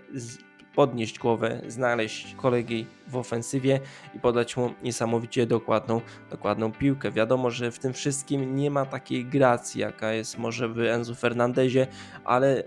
podnieść 0.78 1.20
głowę, 1.20 1.62
znaleźć 1.68 2.36
kolegi 2.36 2.86
w 3.08 3.16
ofensywie 3.16 3.80
i 4.16 4.20
podać 4.20 4.58
mu 4.58 4.74
niesamowicie 4.84 5.46
dokładną, 5.46 6.02
dokładną 6.30 6.72
piłkę. 6.72 7.12
Wiadomo, 7.12 7.52
że 7.52 7.72
w 7.72 7.80
tym 7.80 7.94
wszystkim 7.94 8.56
nie 8.56 8.72
ma 8.72 8.86
takiej 8.86 9.26
gracji, 9.26 9.82
jaka 9.82 10.14
jest 10.14 10.38
może 10.38 10.70
w 10.70 10.80
Enzo 10.80 11.16
Fernandezie, 11.16 11.88
ale 12.24 12.64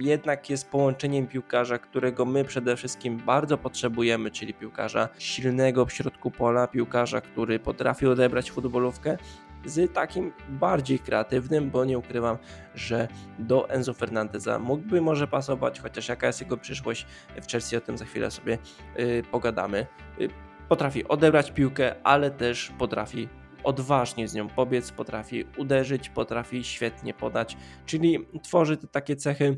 jednak 0.00 0.50
jest 0.50 0.70
połączeniem 0.70 1.26
piłkarza, 1.26 1.78
którego 1.78 2.24
my 2.24 2.44
przede 2.44 2.76
wszystkim 2.76 3.16
bardzo 3.16 3.58
potrzebujemy, 3.58 4.30
czyli 4.30 4.54
piłkarza 4.54 5.08
silnego 5.18 5.86
w 5.86 5.92
środku 5.92 6.30
pola, 6.30 6.66
piłkarza, 6.66 7.20
który 7.20 7.58
potrafi 7.58 8.06
odebrać 8.06 8.50
futbolówkę 8.50 9.16
z 9.64 9.92
takim 9.92 10.32
bardziej 10.48 10.98
kreatywnym, 10.98 11.70
bo 11.70 11.84
nie 11.84 11.98
ukrywam, 11.98 12.38
że 12.74 13.08
do 13.38 13.70
Enzo 13.70 13.94
Fernandeza 13.94 14.58
mógłby 14.58 15.00
może 15.00 15.28
pasować, 15.28 15.80
chociaż 15.80 16.08
jaka 16.08 16.26
jest 16.26 16.40
jego 16.40 16.56
przyszłość 16.56 17.06
w 17.42 17.50
Chelsea, 17.50 17.76
o 17.76 17.80
tym 17.80 17.98
za 17.98 18.04
chwilę 18.04 18.30
sobie 18.30 18.58
yy, 18.96 19.22
pogadamy. 19.30 19.86
Yy, 20.18 20.28
potrafi 20.68 21.08
odebrać 21.08 21.50
piłkę, 21.50 21.94
ale 22.04 22.30
też 22.30 22.72
potrafi 22.78 23.28
odważnie 23.64 24.28
z 24.28 24.34
nią 24.34 24.48
pobiec, 24.48 24.92
potrafi 24.92 25.44
uderzyć, 25.56 26.08
potrafi 26.08 26.64
świetnie 26.64 27.14
podać, 27.14 27.56
czyli 27.86 28.18
tworzy 28.42 28.76
te 28.76 28.86
takie 28.86 29.16
cechy, 29.16 29.56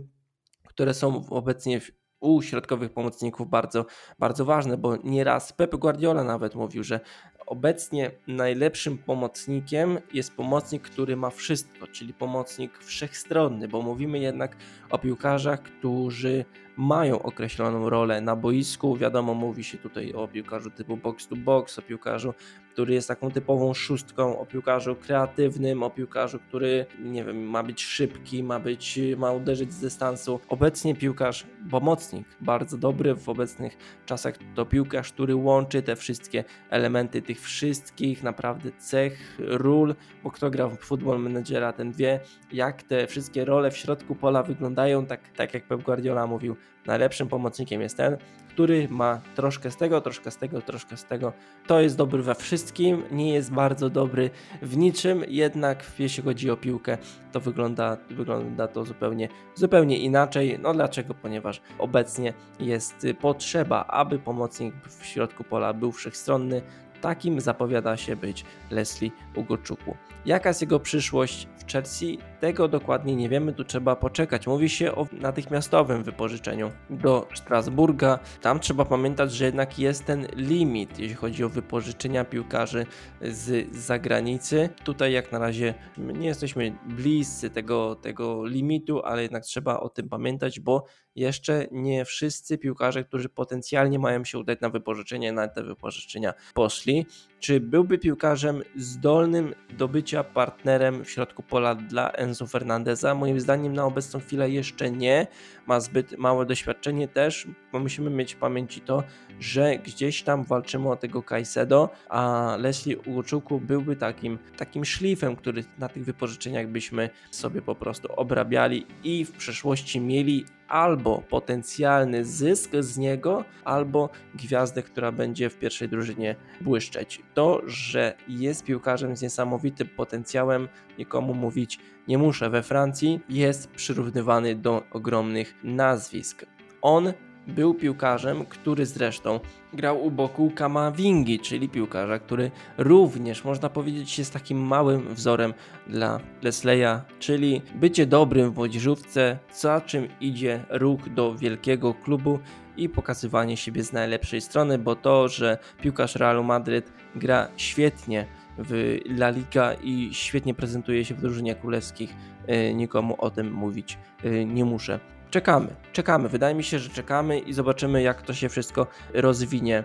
które 0.74 0.94
są 0.94 1.28
obecnie 1.30 1.80
u 2.20 2.42
środkowych 2.42 2.92
pomocników 2.92 3.50
bardzo, 3.50 3.86
bardzo 4.18 4.44
ważne, 4.44 4.76
bo 4.76 4.96
nieraz 4.96 5.52
Pep 5.52 5.76
Guardiola 5.76 6.24
nawet 6.24 6.54
mówił, 6.54 6.84
że 6.84 7.00
obecnie 7.46 8.10
najlepszym 8.26 8.98
pomocnikiem 8.98 9.98
jest 10.12 10.34
pomocnik, 10.36 10.82
który 10.82 11.16
ma 11.16 11.30
wszystko, 11.30 11.86
czyli 11.86 12.14
pomocnik 12.14 12.78
wszechstronny, 12.78 13.68
bo 13.68 13.82
mówimy 13.82 14.18
jednak 14.18 14.56
o 14.90 14.98
piłkarzach, 14.98 15.62
którzy 15.62 16.44
mają 16.76 17.22
określoną 17.22 17.88
rolę 17.88 18.20
na 18.20 18.36
boisku. 18.36 18.96
Wiadomo, 18.96 19.34
mówi 19.34 19.64
się 19.64 19.78
tutaj 19.78 20.12
o 20.12 20.28
piłkarzu 20.28 20.70
typu 20.70 20.96
box 20.96 21.28
to 21.28 21.36
box, 21.36 21.78
o 21.78 21.82
piłkarzu, 21.82 22.34
który 22.72 22.94
jest 22.94 23.08
taką 23.08 23.30
typową 23.30 23.74
szóstką, 23.74 24.38
o 24.38 24.46
piłkarzu 24.46 24.96
kreatywnym, 24.96 25.82
o 25.82 25.90
piłkarzu, 25.90 26.38
który 26.48 26.86
nie 27.00 27.24
wiem, 27.24 27.42
ma 27.42 27.62
być 27.62 27.84
szybki, 27.84 28.42
ma 28.42 28.60
być, 28.60 29.00
ma 29.16 29.32
uderzyć 29.32 29.72
z 29.72 29.80
dystansu. 29.80 30.40
Obecnie 30.48 30.94
piłkarz, 30.94 31.46
pomocnik, 31.70 32.26
bardzo 32.40 32.78
dobry 32.78 33.14
w 33.14 33.28
obecnych 33.28 33.76
czasach, 34.06 34.34
to 34.54 34.66
piłkarz, 34.66 35.12
który 35.12 35.34
łączy 35.34 35.82
te 35.82 35.96
wszystkie 35.96 36.44
elementy 36.70 37.22
tych 37.22 37.33
wszystkich 37.40 38.22
naprawdę 38.22 38.70
cech, 38.78 39.38
ról, 39.38 39.94
bo 40.24 40.30
kto 40.30 40.50
grał 40.50 40.70
w 40.70 40.80
Football 40.80 41.18
Managera, 41.18 41.72
ten 41.72 41.92
wie, 41.92 42.20
jak 42.52 42.82
te 42.82 43.06
wszystkie 43.06 43.44
role 43.44 43.70
w 43.70 43.76
środku 43.76 44.14
pola 44.14 44.42
wyglądają, 44.42 45.06
tak, 45.06 45.20
tak 45.36 45.54
jak 45.54 45.64
Pep 45.64 45.82
Guardiola 45.82 46.26
mówił, 46.26 46.56
najlepszym 46.86 47.28
pomocnikiem 47.28 47.80
jest 47.80 47.96
ten, 47.96 48.16
który 48.48 48.88
ma 48.88 49.20
troszkę 49.34 49.70
z 49.70 49.76
tego, 49.76 50.00
troszkę 50.00 50.30
z 50.30 50.36
tego, 50.36 50.62
troszkę 50.62 50.96
z 50.96 51.04
tego. 51.04 51.32
To 51.66 51.80
jest 51.80 51.96
dobry 51.96 52.22
we 52.22 52.34
wszystkim, 52.34 53.02
nie 53.10 53.34
jest 53.34 53.52
bardzo 53.52 53.90
dobry 53.90 54.30
w 54.62 54.76
niczym, 54.76 55.24
jednak 55.28 55.84
jeśli 55.98 56.22
chodzi 56.22 56.50
o 56.50 56.56
piłkę, 56.56 56.98
to 57.32 57.40
wygląda, 57.40 57.96
wygląda 58.10 58.68
to 58.68 58.84
zupełnie, 58.84 59.28
zupełnie 59.54 59.98
inaczej. 59.98 60.58
No 60.62 60.74
dlaczego? 60.74 61.14
Ponieważ 61.14 61.60
obecnie 61.78 62.32
jest 62.60 63.06
potrzeba, 63.20 63.84
aby 63.84 64.18
pomocnik 64.18 64.74
w 64.88 65.06
środku 65.06 65.44
pola 65.44 65.72
był 65.72 65.92
wszechstronny, 65.92 66.62
Takim 67.04 67.40
zapowiada 67.40 67.96
się 67.96 68.16
być 68.16 68.44
Leslie 68.70 69.10
Ugoczuku. 69.34 69.96
Jaka 70.26 70.48
jest 70.50 70.60
jego 70.60 70.80
przyszłość 70.80 71.48
w 71.56 71.72
Chelsea? 71.72 72.18
Tego 72.40 72.68
dokładnie 72.68 73.16
nie 73.16 73.28
wiemy, 73.28 73.52
tu 73.52 73.64
trzeba 73.64 73.96
poczekać. 73.96 74.46
Mówi 74.46 74.68
się 74.68 74.94
o 74.94 75.06
natychmiastowym 75.12 76.02
wypożyczeniu 76.02 76.70
do 76.90 77.28
Strasburga. 77.34 78.18
Tam 78.42 78.60
trzeba 78.60 78.84
pamiętać, 78.84 79.32
że 79.32 79.44
jednak 79.44 79.78
jest 79.78 80.04
ten 80.04 80.26
limit, 80.36 80.98
jeśli 80.98 81.14
chodzi 81.14 81.44
o 81.44 81.48
wypożyczenia 81.48 82.24
piłkarzy 82.24 82.86
z 83.22 83.76
zagranicy. 83.76 84.68
Tutaj 84.84 85.12
jak 85.12 85.32
na 85.32 85.38
razie 85.38 85.74
nie 85.98 86.26
jesteśmy 86.26 86.78
bliscy 86.86 87.50
tego, 87.50 87.94
tego 87.94 88.46
limitu, 88.46 89.02
ale 89.02 89.22
jednak 89.22 89.44
trzeba 89.44 89.80
o 89.80 89.88
tym 89.88 90.08
pamiętać, 90.08 90.60
bo 90.60 90.84
jeszcze 91.16 91.66
nie 91.72 92.04
wszyscy 92.04 92.58
piłkarze, 92.58 93.04
którzy 93.04 93.28
potencjalnie 93.28 93.98
mają 93.98 94.24
się 94.24 94.38
udać 94.38 94.60
na 94.60 94.70
wypożyczenie, 94.70 95.32
na 95.32 95.48
te 95.48 95.62
wypożyczenia 95.62 96.34
poszli. 96.54 97.06
Czy 97.40 97.60
byłby 97.60 97.98
piłkarzem 97.98 98.62
zdolnym 98.76 99.54
do 99.78 99.88
bycia 99.88 100.13
partnerem 100.22 101.04
w 101.04 101.10
środku 101.10 101.42
pola 101.42 101.74
dla 101.74 102.10
Enzo 102.10 102.46
Fernandeza? 102.46 103.14
Moim 103.14 103.40
zdaniem 103.40 103.72
na 103.72 103.84
obecną 103.84 104.20
chwilę 104.20 104.50
jeszcze 104.50 104.90
nie. 104.90 105.26
Ma 105.66 105.80
zbyt 105.80 106.18
małe 106.18 106.46
doświadczenie 106.46 107.08
też, 107.08 107.46
bo 107.72 107.78
musimy 107.78 108.10
mieć 108.10 108.34
w 108.34 108.36
pamięci 108.38 108.80
to, 108.80 109.02
że 109.40 109.78
gdzieś 109.78 110.22
tam 110.22 110.44
walczymy 110.44 110.90
o 110.90 110.96
tego 110.96 111.22
Kajsedo, 111.22 111.88
a 112.08 112.56
Leslie 112.60 112.98
Uczuku 112.98 113.60
byłby 113.60 113.96
takim, 113.96 114.38
takim 114.56 114.84
szlifem, 114.84 115.36
który 115.36 115.64
na 115.78 115.88
tych 115.88 116.04
wypożyczeniach 116.04 116.68
byśmy 116.68 117.10
sobie 117.30 117.62
po 117.62 117.74
prostu 117.74 118.08
obrabiali 118.12 118.86
i 119.04 119.24
w 119.24 119.32
przeszłości 119.32 120.00
mieli 120.00 120.44
albo 120.68 121.22
potencjalny 121.30 122.24
zysk 122.24 122.70
z 122.80 122.98
niego, 122.98 123.44
albo 123.64 124.10
gwiazdę, 124.34 124.82
która 124.82 125.12
będzie 125.12 125.50
w 125.50 125.58
pierwszej 125.58 125.88
drużynie 125.88 126.36
błyszczeć. 126.60 127.22
To, 127.34 127.60
że 127.66 128.14
jest 128.28 128.64
piłkarzem 128.64 129.16
z 129.16 129.22
niesamowitym 129.22 129.88
potencjałem, 129.88 130.68
nikomu 130.98 131.34
mówić 131.34 131.78
nie 132.08 132.18
muszę. 132.18 132.50
We 132.50 132.62
Francji 132.62 133.20
jest 133.28 133.70
przyrównywany 133.70 134.54
do 134.54 134.82
ogromnych 134.90 135.54
nazwisk. 135.62 136.46
On 136.82 137.12
był 137.46 137.74
piłkarzem, 137.74 138.44
który 138.44 138.86
zresztą 138.86 139.40
grał 139.72 140.04
u 140.04 140.10
boku 140.10 140.52
Kamavingi, 140.54 141.40
czyli 141.40 141.68
piłkarza, 141.68 142.18
który 142.18 142.50
również 142.78 143.44
można 143.44 143.68
powiedzieć 143.68 144.18
jest 144.18 144.32
takim 144.32 144.58
małym 144.58 145.14
wzorem 145.14 145.54
dla 145.86 146.20
Leslie'a, 146.42 147.00
czyli 147.18 147.62
bycie 147.74 148.06
dobrym 148.06 148.52
w 148.52 148.56
młodzieżówce, 148.56 149.38
za 149.54 149.80
czym 149.80 150.08
idzie 150.20 150.64
ruch 150.70 151.08
do 151.08 151.34
wielkiego 151.34 151.94
klubu 151.94 152.38
i 152.76 152.88
pokazywanie 152.88 153.56
siebie 153.56 153.84
z 153.84 153.92
najlepszej 153.92 154.40
strony, 154.40 154.78
bo 154.78 154.96
to, 154.96 155.28
że 155.28 155.58
piłkarz 155.82 156.16
Realu 156.16 156.44
Madryt 156.44 156.92
gra 157.14 157.48
świetnie 157.56 158.26
w 158.58 158.98
La 159.06 159.30
Liga 159.30 159.74
i 159.82 160.10
świetnie 160.12 160.54
prezentuje 160.54 161.04
się 161.04 161.14
w 161.14 161.20
drużynie 161.20 161.54
królewskich, 161.54 162.14
e, 162.46 162.74
nikomu 162.74 163.16
o 163.18 163.30
tym 163.30 163.52
mówić 163.52 163.98
e, 164.24 164.44
nie 164.44 164.64
muszę 164.64 165.00
czekamy, 165.34 165.76
czekamy. 165.92 166.28
Wydaje 166.28 166.54
mi 166.54 166.64
się, 166.64 166.78
że 166.78 166.90
czekamy 166.90 167.38
i 167.38 167.52
zobaczymy, 167.52 168.02
jak 168.02 168.22
to 168.22 168.34
się 168.34 168.48
wszystko 168.48 168.86
rozwinie. 169.14 169.84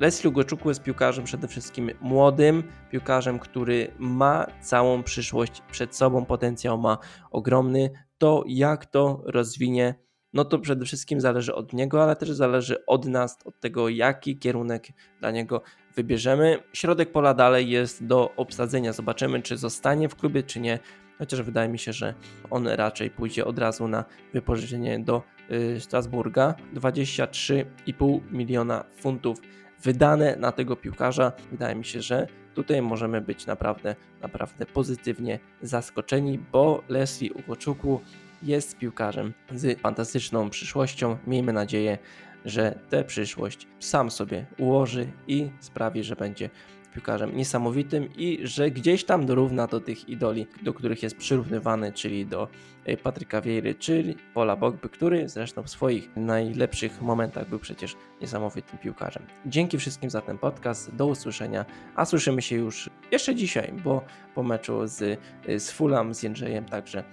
Leslie 0.00 0.30
Ugoczuku 0.30 0.68
jest 0.68 0.82
piłkarzem 0.82 1.24
przede 1.24 1.48
wszystkim 1.48 1.90
młodym, 2.00 2.62
piłkarzem, 2.90 3.38
który 3.38 3.90
ma 3.98 4.46
całą 4.60 5.02
przyszłość 5.02 5.62
przed 5.70 5.96
sobą, 5.96 6.24
potencjał 6.24 6.78
ma 6.78 6.98
ogromny. 7.30 7.90
To 8.18 8.44
jak 8.46 8.86
to 8.86 9.22
rozwinie, 9.26 9.94
no 10.32 10.44
to 10.44 10.58
przede 10.58 10.84
wszystkim 10.84 11.20
zależy 11.20 11.54
od 11.54 11.72
niego, 11.72 12.02
ale 12.02 12.16
też 12.16 12.30
zależy 12.30 12.86
od 12.86 13.06
nas, 13.06 13.38
od 13.44 13.60
tego, 13.60 13.88
jaki 13.88 14.38
kierunek 14.38 14.88
dla 15.20 15.30
niego 15.30 15.62
wybierzemy. 15.96 16.58
Środek 16.72 17.12
pola 17.12 17.34
dalej 17.34 17.70
jest 17.70 18.06
do 18.06 18.34
obsadzenia. 18.36 18.92
Zobaczymy, 18.92 19.42
czy 19.42 19.56
zostanie 19.56 20.08
w 20.08 20.16
klubie, 20.16 20.42
czy 20.42 20.60
nie 20.60 20.78
chociaż 21.24 21.42
wydaje 21.42 21.68
mi 21.68 21.78
się, 21.78 21.92
że 21.92 22.14
on 22.50 22.68
raczej 22.68 23.10
pójdzie 23.10 23.44
od 23.44 23.58
razu 23.58 23.88
na 23.88 24.04
wypożyczenie 24.32 24.98
do 24.98 25.22
y, 25.50 25.80
Strasburga. 25.80 26.54
23,5 26.74 28.20
miliona 28.30 28.84
funtów 28.96 29.38
wydane 29.82 30.36
na 30.36 30.52
tego 30.52 30.76
piłkarza. 30.76 31.32
Wydaje 31.50 31.74
mi 31.74 31.84
się, 31.84 32.02
że 32.02 32.26
tutaj 32.54 32.82
możemy 32.82 33.20
być 33.20 33.46
naprawdę, 33.46 33.96
naprawdę 34.22 34.66
pozytywnie 34.66 35.38
zaskoczeni, 35.62 36.38
bo 36.52 36.82
Leslie 36.88 37.32
Uwoczuku 37.32 38.00
jest 38.42 38.78
piłkarzem 38.78 39.32
z 39.54 39.80
fantastyczną 39.80 40.50
przyszłością. 40.50 41.18
Miejmy 41.26 41.52
nadzieję, 41.52 41.98
że 42.44 42.78
tę 42.90 43.04
przyszłość 43.04 43.66
sam 43.80 44.10
sobie 44.10 44.46
ułoży 44.58 45.06
i 45.26 45.50
sprawi, 45.60 46.02
że 46.04 46.16
będzie 46.16 46.50
piłkarzem 46.94 47.36
niesamowitym 47.36 48.08
i 48.16 48.40
że 48.42 48.70
gdzieś 48.70 49.04
tam 49.04 49.26
dorówna 49.26 49.66
do 49.66 49.80
tych 49.80 50.08
idoli, 50.08 50.46
do 50.62 50.74
których 50.74 51.02
jest 51.02 51.16
przyrównywany, 51.16 51.92
czyli 51.92 52.26
do 52.26 52.48
e, 52.84 52.96
Patryka 52.96 53.40
Wiejry, 53.40 53.74
czyli 53.74 54.16
Pola 54.34 54.56
Bogby, 54.56 54.88
który 54.88 55.28
zresztą 55.28 55.62
w 55.62 55.70
swoich 55.70 56.16
najlepszych 56.16 57.02
momentach 57.02 57.48
był 57.48 57.58
przecież 57.58 57.96
niesamowitym 58.20 58.78
piłkarzem. 58.78 59.22
Dzięki 59.46 59.78
wszystkim 59.78 60.10
za 60.10 60.20
ten 60.20 60.38
podcast, 60.38 60.94
do 60.94 61.06
usłyszenia, 61.06 61.64
a 61.94 62.04
słyszymy 62.04 62.42
się 62.42 62.56
już 62.56 62.90
jeszcze 63.12 63.34
dzisiaj, 63.34 63.72
bo 63.84 64.04
po 64.34 64.42
meczu 64.42 64.86
z, 64.86 65.20
e, 65.48 65.60
z 65.60 65.70
Fulham, 65.70 66.14
z 66.14 66.22
Jędrzejem, 66.22 66.64
także 66.64 67.04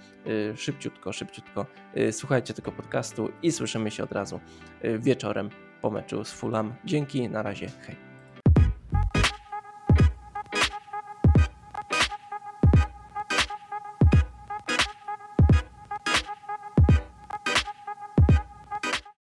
e, 0.52 0.56
szybciutko, 0.56 1.12
szybciutko 1.12 1.66
słuchajcie 2.10 2.54
tego 2.54 2.72
podcastu 2.72 3.28
i 3.42 3.52
słyszymy 3.52 3.90
się 3.90 4.04
od 4.04 4.12
razu 4.12 4.40
wieczorem 4.98 5.50
po 5.82 5.90
meczu 5.90 6.24
z 6.24 6.32
Fulham. 6.32 6.74
Dzięki, 6.84 7.28
na 7.28 7.42
razie, 7.42 7.66
hej. 7.86 8.11